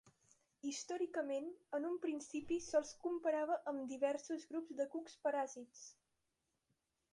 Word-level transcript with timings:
Històricament, 0.69 1.49
en 1.79 1.85
un 1.89 1.99
principi 2.05 2.57
se'ls 2.69 2.95
comparava 3.05 3.59
amb 3.73 3.85
diversos 3.93 4.49
grups 4.55 4.75
de 4.83 4.89
cucs 4.97 5.21
paràsits. 5.29 5.87